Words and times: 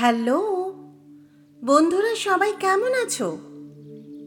Hello? 0.00 0.72
বন্ধুরা, 1.64 2.16
সবাই 2.16 2.52
কেমন 2.60 2.94
আছো? 2.94 3.38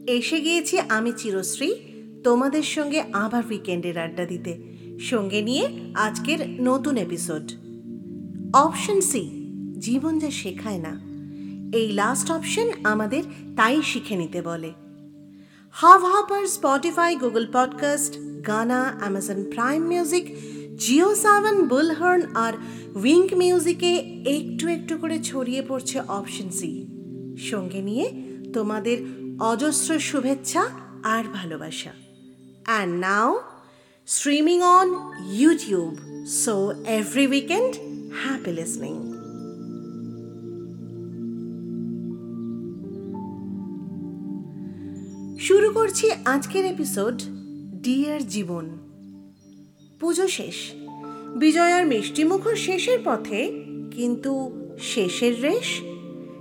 এসে 0.06 0.40
গিয়েছি 0.40 0.78
আমি 0.78 1.12
চিরশ্রী, 1.16 1.74
তোমাদের 2.24 2.62
সঙ্গে 2.62 3.02
আবার 3.12 3.46
উইকেন্ডের 3.46 3.98
আড্ডা 3.98 4.24
দিতে। 4.24 4.62
সঙ্গে 5.00 5.42
নিয়ে 5.42 5.68
আজকের 5.94 6.62
নতুন 6.62 6.96
এপিসোড 6.96 7.52
অপশন 8.52 9.00
সি 9.00 9.30
জীবন 9.78 10.18
যা 10.18 10.30
শেখায় 10.30 10.78
না। 10.78 11.00
এই 11.76 11.92
লাস্ট 11.92 12.30
অপশন 12.30 12.70
আমাদের 12.84 13.22
তাই 13.56 13.82
শিখে 13.82 14.16
নিতে 14.16 14.42
বলে। 14.42 14.72
Hubhopper 16.04 16.46
Spotify 16.46 17.16
Google 17.16 17.46
podcast 17.52 18.18
Gaana 18.46 18.94
Amazon 18.98 19.44
Prime 19.50 19.82
music 19.82 20.36
Jio 20.78 21.14
Saavn 21.14 21.68
bullhorn 21.68 22.22
আর 22.34 22.52
উইঙ্ক 23.02 23.34
মিউজিকে 23.34 23.96
একটু 24.26 24.68
একটু 24.68 24.98
করে 24.98 25.18
ছড়িয়ে 25.22 25.62
পড়ছে 25.62 26.00
অপশন 26.00 26.50
সি 26.50 26.86
সঙ্গে 27.50 27.82
নিয়ে 27.82 28.10
তোমাদের 28.52 28.98
অজস্র 29.40 29.98
শুভেচ্ছা 29.98 30.68
আর 31.02 31.24
ভালোবাসা। 31.34 31.90
And 32.64 33.00
now 33.00 33.40
streaming 34.06 34.60
on 34.60 34.88
YouTube 35.32 35.96
so 36.26 36.72
every 36.86 37.26
weekend 37.26 37.76
happy 38.24 38.52
listening 38.52 38.94
শুরু 45.38 45.70
করছি 45.70 46.10
আজকের 46.24 46.64
এপিসোড 46.64 47.22
ডিয়ার 47.82 48.26
জীবন। 48.26 48.78
পুজো 50.00 50.28
শেষ। 50.28 50.83
বিজয়ার 51.34 51.86
মিষ্টিমুখর 51.86 52.56
শেষের 52.56 52.98
পথে, 53.04 53.64
কিন্তু 53.90 54.52
শেষের 54.80 55.42
রেশ? 55.42 55.80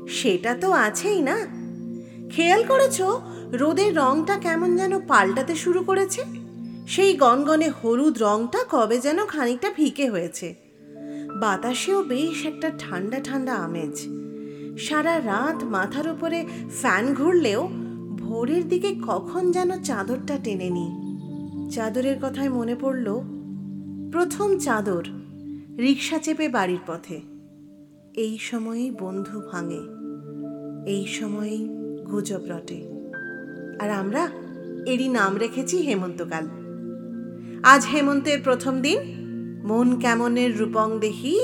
সেটা 0.09 0.55
তো 0.55 0.71
আছেই 0.71 1.21
না। 1.21 1.37
খেয়াল 2.29 2.63
করেছ, 2.63 3.01
রোদের 3.51 3.95
রংটা 3.95 4.37
কেমন 4.37 4.77
যেন 4.77 4.99
পাল্টাতে 5.07 5.55
শুরু 5.55 5.83
করেছে? 5.83 6.23
সেই 6.87 7.13
গনগনে 7.13 7.69
হলুদ 7.69 8.21
রংটা 8.21 8.65
কবে 8.69 8.99
যেন 8.99 9.25
খানিকটা 9.25 9.71
ফিকে 9.75 10.09
হয়েছে। 10.09 10.55
বাতাসেও 11.39 12.03
বেশ 12.03 12.45
একটা 12.45 12.71
ঠান্ডা 12.79 13.19
ঠান্ডা 13.23 13.53
আমেজ। 13.53 14.07
সারা 14.81 15.19
রাত 15.19 15.63
মাথার 15.63 16.07
উপরে 16.07 16.45
ফ্যান 16.81 17.13
ঘুরলেও 17.13 17.69
ভোরের 18.19 18.69
দিকে 18.69 18.95
কখন 19.07 19.51
যেন 19.51 19.81
চাদরটা 19.81 20.37
টেনে 20.43 20.69
নি 20.69 20.87
চাদরের 21.75 22.15
কথায় 22.21 22.49
মনে 22.49 22.75
পড়ল 22.81 23.32
প্রথম 24.13 24.57
চাদর 24.57 25.03
রিক্সা 25.77 26.17
চেপে 26.19 26.49
বাড়ির 26.49 26.79
পথে। 26.87 27.21
এই 28.15 28.37
সময়েই 28.41 28.91
বন্ধু 28.99 29.41
ভাঙে, 29.51 29.81
এই 30.91 31.05
সময়েই 31.07 31.69
গুজব 32.05 32.41
রটে। 32.49 32.79
আর 33.79 33.89
আমরা 33.89 34.29
এরই 34.85 35.07
নাম 35.07 35.37
রেখেছি 35.37 35.77
হেমন্তকাল। 35.77 36.45
আজ 37.63 37.85
হেমন্তের 37.93 38.39
প্রথম 38.43 38.81
দিন, 38.81 38.99
মন 39.63 39.99
কেমনের 39.99 40.59
রূপং 40.59 40.99
দেখি 40.99 41.39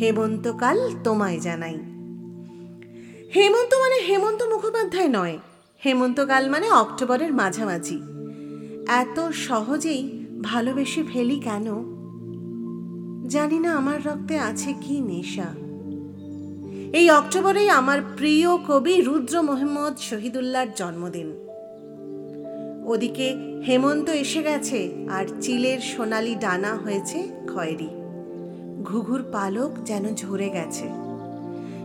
হেমন্তকাল 0.00 0.78
তোমায় 1.04 1.40
জানাই। 1.40 1.74
হেমন্ত 3.36 3.74
মানে 3.74 3.96
হেমন্ত 4.06 4.42
মুখোপাধ্যায় 4.42 5.08
নয়, 5.08 5.38
হেমন্তকাল 5.84 6.50
মানে 6.50 6.70
অক্টোবরের 6.70 7.32
মাঝামাঝি। 7.34 7.98
এত 8.86 9.28
সহজেই 9.30 10.24
ভালোবেসে 10.42 11.02
ফেলি 11.12 11.40
কেন? 11.40 11.95
জানি 13.28 13.58
না 13.58 13.76
আমার 13.76 14.06
রক্তে 14.06 14.38
আছে 14.38 14.74
কি 14.80 15.00
নেশা। 15.00 15.46
এই 16.92 17.10
অক্টোবরেই 17.10 17.70
আমার 17.70 17.98
প্রিয় 18.16 18.56
কবি 18.56 19.00
রুদ্র 19.00 19.42
মোহাম্মদ 19.42 19.96
শহীদুল্লাহর 19.98 20.66
জন্মদিন। 20.76 21.32
ওদিকে 22.86 23.34
হেমন্ত 23.66 24.08
এসে 24.08 24.42
গেছে 24.42 25.08
আর 25.10 25.24
চিলের 25.40 25.80
সোনালি 25.80 26.34
ডানা 26.34 26.74
হয়েছে 26.74 27.28
খয়েরি। 27.54 27.88
ঘুঘুর 28.84 29.24
পালক 29.32 29.70
যেন 29.84 30.14
ঝরে 30.14 30.48
গেছে। 30.48 30.88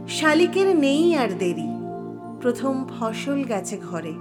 শালিকের 0.10 0.76
নেই 0.76 1.16
আর 1.16 1.30
দেরি। 1.40 1.70
প্রথম 2.42 2.86
ফসল 2.90 3.44
গেছে 3.44 3.78
ঘরে। 3.78 4.14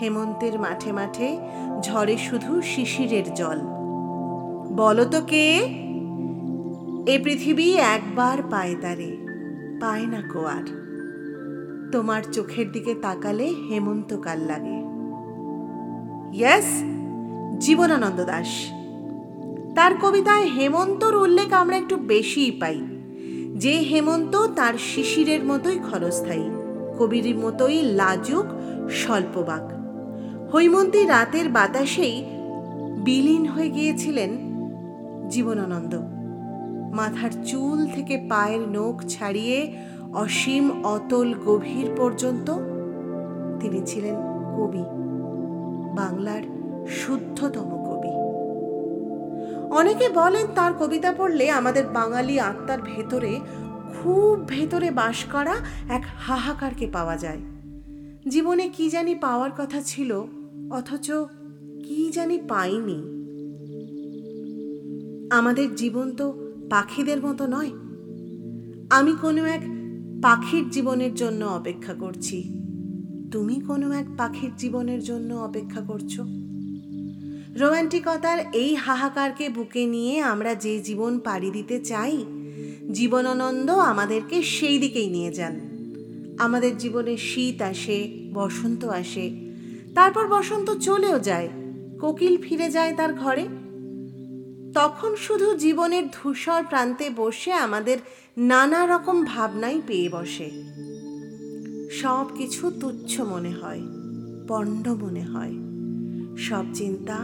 হেমন্তের 0.00 0.58
মাঠে 0.58 0.92
মাঠে 0.92 1.38
ঝরে 1.82 2.16
শুধু 2.16 2.62
শিশিরের 2.62 3.34
জল। 3.34 3.58
বলো 4.76 5.04
তো 5.04 5.20
কে? 5.20 5.82
এ 7.06 7.18
পৃথিবী 7.24 7.72
একবার 7.72 8.38
পায় 8.50 8.74
তারে, 8.80 9.16
পায় 9.80 10.06
না 10.06 10.22
কোয়ার 10.32 10.82
তোমার 11.92 12.22
চোখের 12.32 12.72
দিকে 12.72 12.94
তাকালে 12.94 13.54
হেমন্তকাল 13.70 14.38
লাগে। 14.38 14.82
ইয়েস, 16.38 16.82
জীবনানন্দ 17.58 18.24
দাস। 18.24 18.46
তার 19.74 19.94
কবিতায় 20.02 20.44
হেমন্তর 20.44 21.16
উল্লেখ 21.16 21.52
আমরা 21.52 21.76
একটু 21.76 21.96
বেশিই 21.96 22.50
পাই। 22.50 22.80
যে 23.56 23.78
হেমন্ত 23.78 24.36
তার 24.36 24.74
শিশিরের 24.78 25.44
মতোই 25.44 25.78
ক্ষরস্থায়ী 25.78 26.50
কবির 26.98 27.38
মতোই 27.38 27.82
লাজুক, 27.82 28.46
স্বল্পবাক। 28.90 29.72
হৈমন্তী 30.54 31.06
রাতের 31.06 31.48
বাতাসেই 31.48 32.24
বিলীন 33.04 33.46
হয়ে 33.46 33.68
গিয়েছিলেন 33.68 34.30
জীবনানন্দ। 35.28 36.21
মাথার 36.92 37.30
চুল 37.46 37.86
থেকে 37.86 38.26
পায়ের 38.28 38.60
নখ 38.60 39.04
ছাড়িয়ে 39.08 39.72
অসীম, 40.14 40.70
অতল, 40.84 41.34
গভীর 41.34 41.90
পর্যন্ত 41.96 42.52
তিনি 43.60 43.82
ছিলেন 43.86 44.14
কবি, 44.56 44.84
বাংলার 45.96 46.42
শুদ্ধতম 46.88 47.68
কবি। 47.88 48.12
অনেকে 49.70 50.08
বলেন 50.08 50.46
তার 50.54 50.72
কবিতা 50.78 51.12
পড়লে 51.12 51.50
আমাদের 51.50 51.84
বাঙালি 51.86 52.40
আত্মার 52.40 52.82
ভেতরে, 52.82 53.40
খুব 53.94 54.44
ভেতরে 54.48 54.90
বাস 54.90 55.24
করা 55.24 55.54
এক 55.88 56.02
হাহাকারকে 56.18 56.86
পাওয়া 56.92 57.16
যায়। 57.16 57.38
জীবনে 58.28 58.68
কি 58.68 58.90
জানি 58.90 59.14
পাওয়ার 59.14 59.50
কথা 59.58 59.80
ছিল, 59.82 60.22
অথচ 60.70 61.10
কি 61.84 62.10
জানি 62.12 62.38
পাইনি। 62.48 63.02
আমাদের 65.30 65.74
জীবন 65.74 66.14
তো 66.16 66.41
পাখিদের 66.72 67.24
মতো 67.24 67.46
নয়। 67.46 67.70
আমি 68.90 69.16
কোনো 69.20 69.44
এক 69.44 69.60
পাখির 70.22 70.70
জীবনের 70.70 71.14
জন্য 71.14 71.44
অপেক্ষা 71.44 71.94
করছি। 71.94 72.42
তুমি 73.32 73.60
কোনো 73.60 73.92
এক 73.92 74.06
পাখির 74.18 74.50
জীবনের 74.56 75.00
জন্য 75.00 75.34
অপেক্ষা 75.34 75.80
করছ? 75.80 76.20
রোম্যান্টিকতার 77.56 78.38
এই 78.52 78.74
হাহাকারকে 78.74 79.48
বুকে 79.48 79.86
নিয়ে 79.86 80.20
আমরা 80.20 80.54
যে 80.54 80.80
জীবন 80.80 81.18
পাড়ি 81.18 81.50
দিতে 81.50 81.80
চাই, 81.80 82.24
জীবনানন্দ 82.92 83.70
আমাদেরকে 83.70 84.42
সেই 84.42 84.78
দিকেই 84.78 85.10
নিয়ে 85.10 85.32
যান। 85.32 85.60
আমাদের 86.38 86.78
জীবনে 86.78 87.16
শীত 87.16 87.62
আসে, 87.62 88.28
বসন্ত 88.34 88.84
আসে, 88.84 89.30
তারপর 89.94 90.28
বসন্ত 90.28 90.70
চলেও 90.70 91.18
যায়, 91.18 91.48
কোকিল 92.00 92.36
ফিরে 92.42 92.70
যায় 92.70 92.94
তার 92.96 93.14
ঘরে। 93.14 93.48
তখন 94.74 95.16
শুধু 95.16 95.56
জীবনের 95.56 96.04
ধূসর 96.12 96.62
প্রান্তে 96.68 97.10
বসে 97.16 97.52
আমাদের 97.52 97.98
নানা 98.38 98.86
রকম 98.86 99.24
ভাবনাই 99.24 99.82
পেয়ে 99.86 100.08
বসে। 100.08 100.50
সব 102.00 102.26
কিছু 102.36 102.70
তুচ্ছ 102.80 103.20
মনে 103.20 103.50
হয়, 103.50 103.80
পণ্ড 104.48 104.88
মনে 104.88 105.22
হয়। 105.22 105.54
সব 106.36 106.64
চিন্তা 106.74 107.18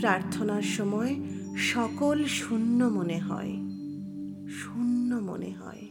প্রার্থনার 0.00 0.62
সময় 0.62 1.16
সকল 1.56 2.24
শূন্য 2.24 2.84
মনে 2.84 3.18
হয়, 3.18 3.52
শূন্য 4.50 5.14
মনে 5.14 5.52
হয়। 5.64 5.82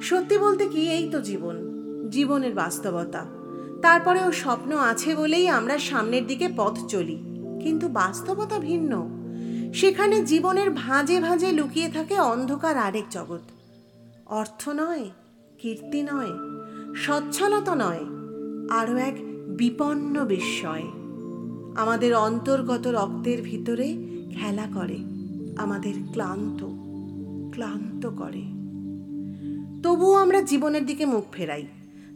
সত্যি 0.00 0.38
বলতে 0.38 0.68
কি, 0.68 0.90
এই 0.90 1.10
তো 1.10 1.20
জীবন, 1.20 1.56
জীবনের 2.10 2.54
বাস্তবতা। 2.54 3.26
তারপরেও 3.82 4.32
স্বপ্ন 4.32 4.76
আছে 4.76 5.14
বলেই 5.14 5.48
আমরা 5.48 5.78
সামনের 5.78 6.26
দিকে 6.26 6.48
পথ 6.56 6.78
চলি। 6.88 7.27
কিন্তু 7.60 7.88
বাস্তবতা 7.88 8.58
ভিন্ন। 8.58 9.08
সেখানে 9.74 10.24
জীবনের 10.24 10.70
ভাঁজে 10.70 11.20
ভাঁজে 11.20 11.52
লুকিয়ে 11.52 11.88
থাকে 11.88 12.18
অন্ধকার 12.18 12.76
আরেক 12.76 13.04
জগৎ। 13.10 13.44
অর্থ 14.26 14.68
নয়, 14.68 15.10
কীর্তি 15.58 16.02
নয়, 16.02 16.32
সচ্ছলতা 16.94 17.74
নয়, 17.74 18.02
আরও 18.70 18.96
এক 18.96 19.14
বিপন্ন 19.56 20.24
বিস্ময়। 20.24 20.86
আমাদের 21.76 22.16
অন্তর্গত 22.16 22.86
রক্তের 22.86 23.42
ভিতরে 23.42 23.96
খেলা 24.30 24.66
করে, 24.74 24.98
আমাদের 25.56 25.94
ক্লান্ত 26.12 26.60
ক্লান্ত 27.54 28.06
করে। 28.06 28.44
তবুও 29.82 30.14
আমরা 30.14 30.40
জীবনের 30.40 30.86
দিকে 30.86 31.06
মুখ 31.06 31.24
ফেরাই। 31.32 31.66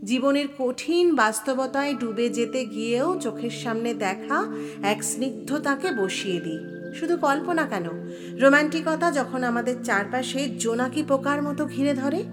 জীবনের 0.04 0.48
কঠিন 0.58 1.14
বাস্তবতায় 1.14 1.94
ডুবে 1.94 2.28
যেতে 2.28 2.64
গিয়েও 2.64 3.20
চোখের 3.20 3.50
সামনে 3.50 3.94
দেখা 3.94 4.46
এক 4.82 5.04
স্নিগ্ধতাকে 5.04 5.90
বসিয়ে 5.90 6.40
দিই। 6.40 6.58
শুধু 6.94 7.16
কল্পনা 7.16 7.66
কেন? 7.66 7.84
রোম্যান্টিকতা 8.32 9.10
যখন 9.10 9.44
আমাদের 9.44 9.74
চারপাশে 9.84 10.48
জোনাকি 10.48 11.02
পোকার 11.02 11.42
মতো 11.42 11.66
ঘিরে 11.66 11.94
ধরে, 11.94 12.24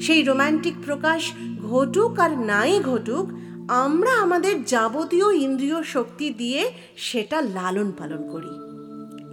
সেই 0.00 0.22
রোম্যান্টিক 0.22 0.74
প্রকাশ 0.84 1.32
ঘটুক 1.62 2.18
আর 2.18 2.38
নাই 2.38 2.80
ঘটুক, 2.80 3.28
আমরা 3.70 4.10
আমাদের 4.10 4.64
যাবতীয় 4.64 5.36
ইন্দ্রিয় 5.36 5.82
শক্তি 5.82 6.30
দিয়ে 6.30 6.70
সেটা 6.96 7.40
লালন 7.40 7.92
পালন 7.98 8.28
করি। 8.30 8.66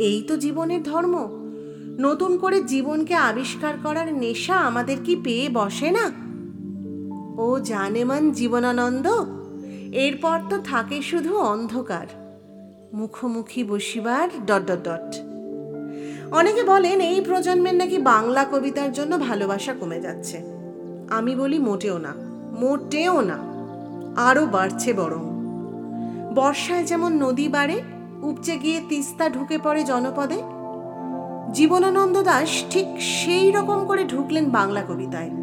এই 0.03 0.23
তো 0.27 0.37
জীবনের 0.37 0.83
ধর্ম। 0.83 1.43
নতুন 1.99 2.37
করে 2.37 2.63
জীবনকে 2.63 3.13
আবিষ্কার 3.13 3.73
করার 3.83 4.13
নেশা 4.13 4.55
আমাদের 4.55 4.97
কি 5.05 5.15
পেয়ে 5.23 5.49
বসে 5.53 5.91
না? 5.91 6.22
ও 7.37 7.59
জানেমান 7.59 8.31
জীবনানন্দ? 8.31 9.07
এরপর 9.93 10.39
তো 10.49 10.57
থাকে 10.57 11.01
শুধু 11.01 11.37
অন্ধকার। 11.37 12.07
মুখোমুখি 12.93 13.63
বসিবার 13.63 14.29
ডট 14.45 14.65
ডট 14.65 14.87
ডট। 14.87 15.15
অনেকে 16.33 16.63
বলেন 16.63 16.99
এই 16.99 17.21
প্রজন্মের 17.21 17.75
নাকি 17.75 17.97
বাংলা 17.97 18.45
কবিতার 18.51 18.91
জন্য 18.91 19.19
ভালোবাসা 19.19 19.73
কমে 19.73 20.01
যাচ্ছে। 20.01 20.41
আমি 21.09 21.35
বলি 21.35 21.59
মোটেও 21.59 21.97
না 21.97 22.13
মোটেও 22.59 23.21
না 23.21 23.37
আরও 24.21 24.45
বাড়ছে 24.45 24.93
বরং। 24.93 25.33
বর্ষায় 26.35 26.83
যেমন 26.83 27.23
নদী 27.23 27.47
বাড়ে, 27.47 27.81
উপচে 28.21 28.57
গিয়ে 28.57 28.81
তিস্তা 28.89 29.29
ঢুকে 29.29 29.57
পড়ে 29.57 29.83
জনপদে। 29.83 30.41
জীবনানন্দ 31.53 32.23
দাস 32.23 32.63
ঠিক 32.69 32.87
সেই 32.99 33.51
রকম 33.51 33.85
করে 33.85 34.03
ঢুকলেন 34.03 34.49
বাংলা 34.49 34.81
কবিতায়। 34.81 35.42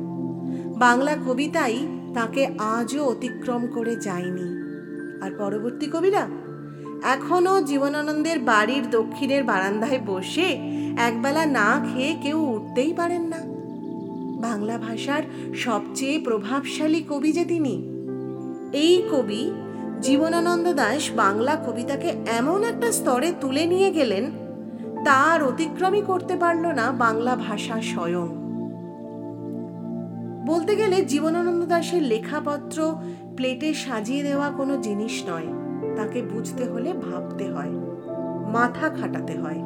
বাংলা 0.81 1.17
কবিতাই 1.27 1.87
তাকে 2.15 2.47
আজও 2.59 3.05
অতিক্রম 3.05 3.67
করে 3.67 3.97
যায়নি। 3.97 4.49
আর 5.25 5.31
পরবর্তী 5.38 5.87
কবিরা? 5.93 6.27
এখনও 7.03 7.62
জীবনানন্দের 7.62 8.38
বাড়ির 8.38 8.91
দক্ষিণের 8.91 9.44
বারান্দায় 9.44 10.00
বসে 10.06 10.49
একবেলা 10.99 11.47
না 11.47 11.85
খেয়ে 11.85 12.12
কেউ 12.23 12.38
উঠতেই 12.38 12.93
পারেন 12.93 13.23
না। 13.23 13.41
বাংলা 14.49 14.79
ভাষার 14.79 15.23
সবচেয়ে 15.55 16.19
প্রভাবশালী 16.19 17.05
কবি 17.09 17.32
যে 17.32 17.44
তিনি, 17.44 17.75
এই 18.73 19.03
কবি 19.12 19.50
জীবনানন্দ 20.03 20.73
দাস 20.73 21.11
বাংলা 21.17 21.55
কবিতাকে 21.67 22.09
এমন 22.27 22.65
একটা 22.65 22.93
স্তরে 22.93 23.32
তুলে 23.41 23.67
নিয়ে 23.67 23.91
গেলেন, 23.91 24.25
তার 25.05 25.43
অতিক্রমই 25.43 26.03
করতে 26.06 26.37
পারল 26.37 26.67
না 26.67 26.91
বাংলা 26.91 27.37
ভাষা 27.37 27.82
স্বয়ং। 27.82 28.50
বলতে 30.46 30.76
গেলে 30.76 31.04
জীবনানন্দ 31.04 31.66
দাশের 31.66 32.02
লেখাপত্র 32.02 32.94
প্লেটে 33.37 33.75
সাজিয়ে 33.75 34.22
দেওয়া 34.22 34.50
কোনো 34.50 34.76
জিনিস 34.76 35.25
নয়। 35.28 35.46
তাকে 35.96 36.22
বুঝতে 36.22 36.64
হলে 36.64 36.92
ভাবতে 36.92 37.52
হয়, 37.52 37.70
মাথা 38.52 38.88
খাটাতে 38.88 39.38
হয়। 39.38 39.60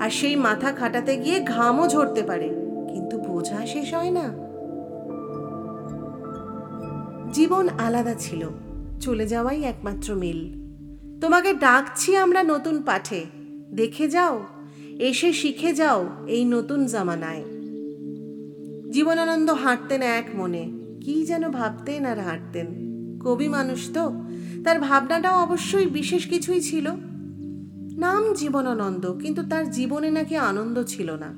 আর 0.00 0.10
সেই 0.10 0.36
মাথা 0.36 0.72
খাটাতে 0.72 1.16
গিয়ে 1.16 1.40
ঘামও 1.40 1.88
ঝরতে 1.88 2.22
পারে, 2.22 2.48
কিন্তু 2.88 3.18
বোঝা 3.18 3.66
শেষ 3.66 3.94
হয় 3.94 4.10
না। 4.10 4.34
জীবন 7.32 7.68
আলাদা 7.68 8.14
ছিল, 8.14 8.48
চলে 9.00 9.26
যাওয়াই 9.26 9.62
একমাত্র 9.62 10.14
মিল। 10.14 10.40
তোমাকে 11.20 11.54
ডাকছি 11.54 12.16
আমরা 12.16 12.42
নতুন 12.42 12.82
পাঠে, 12.82 13.24
দেখে 13.72 14.08
যাও, 14.08 14.42
এসে 14.98 15.32
শিখে 15.32 15.72
যাও 15.72 16.06
এই 16.26 16.44
নতুন 16.44 16.86
জামানায়। 16.86 17.44
জীবনানন্দ 18.90 19.50
হাঁটতেন 19.50 20.02
এক 20.02 20.30
মনে। 20.34 20.72
কি 21.00 21.24
যেন 21.26 21.50
ভাবতেন 21.50 22.04
আর 22.04 22.18
হাঁটতেন। 22.18 22.66
কবি 23.24 23.48
মানুষ 23.48 23.90
তো। 23.92 24.12
তার 24.64 24.80
ভাবনাটাও 24.80 25.42
অবশ্যই 25.42 25.86
বিশেষ 25.86 26.26
কিছুই 26.26 26.60
ছিল। 26.60 26.90
নাম 27.98 28.34
জীবনানন্দ, 28.34 29.12
কিন্তু 29.12 29.42
তার 29.42 29.70
জীবনে 29.70 30.10
নাকি 30.10 30.36
আনন্দ 30.36 30.82
ছিল 30.86 31.10
না। 31.10 31.34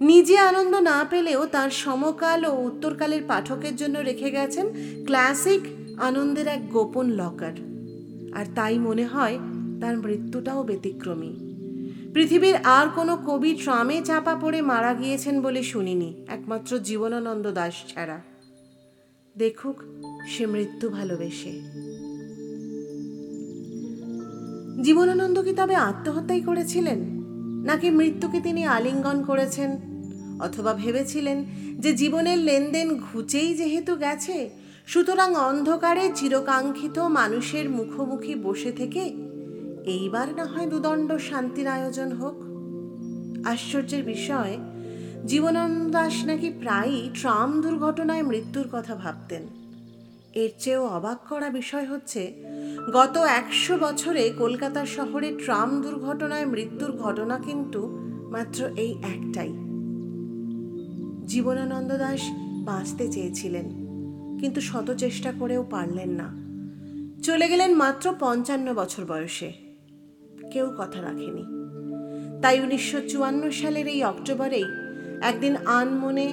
নিজে 0.00 0.38
আনন্দ 0.38 0.74
না 0.74 1.04
পেলেও 1.10 1.46
তার 1.46 1.70
সমকাল 1.70 2.44
ও 2.44 2.62
উত্তরকালের 2.62 3.22
পাঠকের 3.28 3.76
জন্য 3.76 3.98
রেখে 3.98 4.30
গেছেন 4.30 4.66
ক্লাসিক 5.04 5.60
আনন্দের 5.98 6.46
এক 6.46 6.70
গোপন 6.70 7.10
লকার। 7.10 7.52
আর 8.34 8.44
তাই 8.54 8.78
মনে 8.78 9.04
হয় 9.04 9.38
তার 9.80 9.98
মৃত্যুটাও 9.98 10.62
ব্যতিক্রমী। 10.62 11.47
পৃথিবীর 12.18 12.56
আর 12.56 12.86
কোনো 12.94 13.18
কবি 13.26 13.54
ট্রামে 13.54 14.02
চাপা 14.04 14.34
পড়ে 14.34 14.62
মারা 14.62 14.94
গিয়েছেন 14.94 15.42
বলে 15.42 15.62
শুনিনি, 15.62 16.14
একমাত্র 16.28 16.78
জীবনানন্দ 16.78 17.52
দাস 17.52 17.74
ছাড়া। 17.88 18.20
দেখুক, 19.36 19.76
সে 20.28 20.46
মৃত্যু 20.46 20.88
ভালোবেসে। 20.88 21.60
জীবনানন্দ 24.82 25.42
কি 25.42 25.52
তবে 25.52 25.74
আত্মহত্যাই 25.74 26.40
করেছিলেন? 26.40 26.98
নাকি 27.64 27.90
মৃত্যুকে 27.90 28.40
তিনি 28.40 28.64
আলিঙ্গন 28.64 29.22
করেছেন? 29.22 29.76
অথবা 30.40 30.74
ভেবেছিলেন 30.74 31.44
যে 31.78 31.92
জীবনের 31.92 32.38
লেনদেন 32.38 32.98
ঘুচেই 32.98 33.54
যেহেতু 33.54 33.96
গেছে, 33.96 34.50
সুতরাং 34.86 35.34
অন্ধকারে 35.34 36.10
চিরকাঙ্ক্ষিত 36.14 36.98
মানুষের 36.98 37.70
মুখোমুখি 37.70 38.34
বসে 38.34 38.72
থেকে 38.72 39.27
এইবার 39.88 40.28
না 40.34 40.44
হয় 40.44 40.66
দুদণ্ড 40.66 41.16
শান্তির 41.16 41.68
আয়োজন 41.68 42.12
হোক। 42.12 42.36
আশ্চর্যের 43.46 44.02
বিষয়, 44.04 44.58
জীবনানন্দ 45.26 45.90
দাস 45.90 46.24
নাকি 46.24 46.50
প্রায়ই 46.50 47.10
ট্রাম 47.14 47.60
দুর্ঘটনায় 47.62 48.22
মৃত্যুর 48.22 48.68
কথা 48.72 48.94
ভাবতেন। 48.94 49.42
এর 50.34 50.50
চেয়েও 50.58 50.86
অবাক 50.86 51.18
করা 51.28 51.50
বিষয় 51.50 51.86
হচ্ছে, 51.86 52.32
গত 52.92 53.16
একশো 53.16 53.78
বছরে 53.78 54.30
কলকাতা 54.38 54.86
শহরে 54.86 55.32
ট্রাম 55.44 55.82
দুর্ঘটনায় 55.82 56.46
মৃত্যুর 56.46 56.92
ঘটনা 56.92 57.38
কিন্তু 57.38 57.80
মাত্র 58.30 58.66
এই 58.76 58.92
একটাই। 59.14 59.52
জীবনানন্দ 61.26 61.92
দাস 61.92 62.20
বাঁচতে 62.64 63.08
চেয়েছিলেন, 63.08 63.66
কিন্তু 64.40 64.60
শত 64.60 64.90
চেষ্টা 64.90 65.32
করেও 65.38 65.62
পারলেন 65.62 66.10
না। 66.10 66.28
চলে 67.22 67.48
গেলেন 67.48 67.74
মাত্র 67.74 68.14
পঞ্চান্ন 68.20 68.74
বছর 68.74 69.04
বয়সে। 69.04 69.67
কেউ 70.52 70.74
কথা 70.78 71.02
রাখেনি। 71.02 71.44
তাই 72.42 72.60
উনিশশো 72.60 73.00
চুয়ান্ন 73.08 73.50
সালের 73.50 73.88
এই 73.88 74.04
অক্টোবরেই 74.04 74.64
একদিন 75.22 75.56
আনমনে 75.56 76.32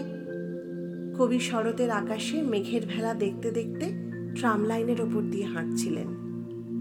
কবি 1.18 1.40
শরতের 1.40 1.92
আকাশে 1.92 2.42
মেঘের 2.42 2.82
ভেলা 2.88 3.14
দেখতে 3.14 3.52
দেখতে 3.52 3.86
ট্রাম 4.36 4.64
লাইনের 4.64 5.02
ওপর 5.02 5.22
দিয়ে 5.22 5.46
হাঁটছিলেন। 5.46 6.08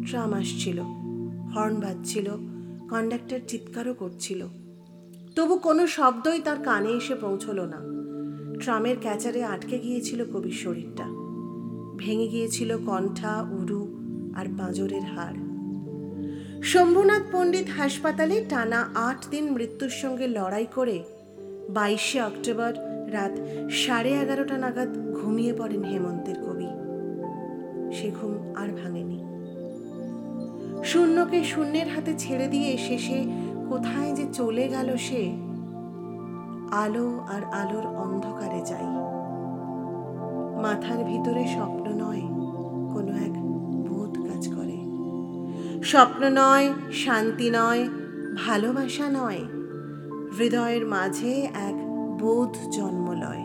ট্রাম 0.07 0.33
আসছিল, 0.33 0.81
হর্ন 1.55 1.81
বাজছিল, 1.81 2.29
কন্ডাক্টর 2.91 3.39
চিৎকারও 3.49 3.95
করছিল। 3.95 4.47
তবু 5.37 5.59
কোনো 5.59 5.87
শব্দই 5.87 6.41
তার 6.41 6.57
কানে 6.63 6.89
এসে 6.89 7.15
পৌঁছলো 7.15 7.67
না। 7.67 7.81
ট্রামের 8.61 8.97
ক্যাচারে 9.01 9.45
আটকে 9.45 9.79
গিয়েছিল 9.79 10.25
কবির 10.25 10.53
শরীরটা। 10.53 11.05
ভেঙে 11.97 12.29
গিয়েছিল 12.29 12.77
কণ্ঠা, 12.77 13.47
উরু 13.51 13.83
আর 14.37 14.47
পাঁজরের 14.59 15.03
হাড়। 15.03 15.44
শম্ভুনাথ 16.65 17.23
পণ্ডিত 17.33 17.67
হাসপাতালে 17.79 18.45
টানা 18.49 18.89
আট 18.95 19.27
দিন 19.31 19.53
মৃত্যুর 19.53 19.89
সঙ্গে 19.89 20.27
লড়াই 20.27 20.67
করে 20.75 21.03
বাইশে 21.69 22.23
অক্টোবর 22.23 22.73
রাত 23.13 23.33
সাড়ে 23.71 24.11
এগারোটা 24.11 24.59
নাগাদ 24.59 24.89
ঘুমিয়ে 25.23 25.53
পড়েন 25.59 25.83
হেমন্তের 25.83 26.35
কবি। 26.35 26.71
সে 27.97 28.11
ঘুম 28.21 28.55
আর 28.57 28.69
ভাঙেনি। 28.69 29.21
শূন্যকে 30.85 31.45
শূন্যের 31.45 31.89
হাতে 31.89 32.15
ছেড়ে 32.19 32.49
দিয়ে 32.49 32.79
শেষে 32.79 33.25
কোথায় 33.69 34.13
যে 34.13 34.25
চলে 34.33 34.69
গেল 34.69 34.97
সে, 34.97 35.23
আলো 36.71 37.07
আর 37.29 37.43
আলোর 37.53 37.87
অন্ধকারে 37.87 38.61
যাই। 38.67 38.89
মাথার 40.63 41.05
ভিতরে 41.05 41.45
স্বপ্ন 41.47 41.87
নয় 42.03 42.25
কোনো 42.95 43.13
এক 43.27 43.44
স্বপ্ন 45.95 46.29
নয়, 46.29 46.73
শান্তি 46.93 47.51
নয়, 47.51 47.89
ভালোবাসা 48.47 49.09
নয়, 49.09 49.39
হৃদয়ের 50.39 50.87
মাঝে 50.87 51.33
এক 51.43 51.75
বোধ 52.19 52.71
জন্ম 52.71 53.13
লয়। 53.13 53.45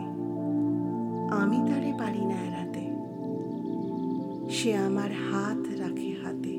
আমি 1.42 1.56
তারে 1.56 1.92
পারি 1.98 2.24
না 2.24 2.34
এড়াতে, 2.34 2.84
সে 4.54 4.76
আমার 4.76 5.10
হাত 5.12 5.80
রাখে 5.80 6.14
হাতে। 6.22 6.54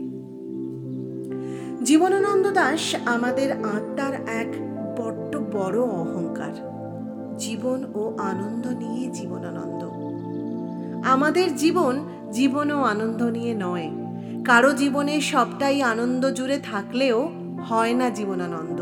জীবনানন্দ 1.86 2.52
দাস 2.52 2.96
আমাদের 3.06 3.52
আত্মার 3.52 4.14
এক 4.14 4.48
বড্ড 5.00 5.40
বড় 5.58 5.80
অহংকার। 5.82 6.54
জীবন 7.38 7.92
ও 7.96 8.18
আনন্দ 8.18 8.68
নিয়ে 8.68 9.10
জীবনানন্দ। 9.10 9.84
আমাদের 11.06 11.56
জীবন 11.56 12.00
জীবন 12.32 12.72
ও 12.72 12.82
আনন্দ 12.84 13.24
নিয়ে 13.24 13.54
নয় 13.54 14.01
কারও 14.46 14.74
জীবনে 14.74 15.22
সবটাই 15.22 15.82
আনন্দ 15.82 16.32
জুড়ে 16.32 16.60
থাকলেও 16.60 17.30
হয় 17.60 17.94
না 17.94 18.10
জীবনানন্দ। 18.10 18.82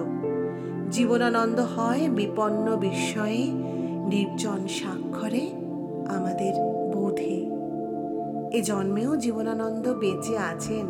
জীবনানন্দ 0.91 1.59
হয় 1.59 2.09
বিপন্ন 2.09 2.75
বিস্ময়ে, 2.75 3.51
নির্জন 4.07 4.67
স্বাক্ষরে 4.67 5.47
আমাদের 6.07 6.53
বোধে। 6.93 7.49
এ 8.57 8.61
জন্মেও 8.61 9.15
জীবনানন্দ 9.15 9.87
বেঁচে 9.87 10.37
আছেন। 10.37 10.85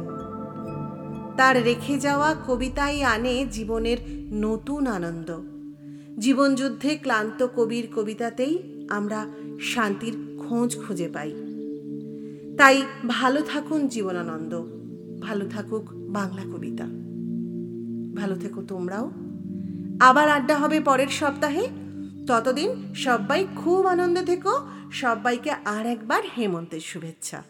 তার 1.37 1.63
রেখে 1.63 1.99
যাওয়া 1.99 2.35
কবিতাই 2.47 3.03
আনে 3.03 3.45
জীবনের 3.51 3.97
নতুন 4.31 4.87
আনন্দ। 4.87 5.37
জীবনযুদ্ধে 6.19 6.97
ক্লান্ত 6.97 7.47
কবির 7.55 7.87
কবিতাতেই 7.95 8.85
আমরা 8.89 9.25
শান্তির 9.61 10.17
খোঁজ 10.37 10.77
খুঁজে 10.87 11.07
পাই। 11.07 11.48
তাই 12.59 12.85
ভালো 13.07 13.41
থাকুন 13.41 13.87
জীবনানন্দ, 13.87 14.63
ভালো 15.21 15.45
থাকুক 15.49 15.89
বাংলা 15.93 16.41
কবিতা। 16.41 16.83
ভালো 18.21 18.35
থেকো 18.35 18.61
তোমরাও। 18.61 19.11
আবার 19.99 20.29
আড্ডা 20.29 20.57
হবে 20.57 20.79
পরের 20.79 21.07
সপ্তাহে। 21.07 21.67
ততদিন 22.27 22.93
সবাই 22.95 23.47
খুব 23.55 23.85
আনন্দে 23.85 24.21
থেকো। 24.21 24.59
সবাইকে 24.91 25.51
আর 25.51 25.85
একবার 25.85 26.21
হেমন্তের 26.37 26.79
শুভেচ্ছা। 26.79 27.43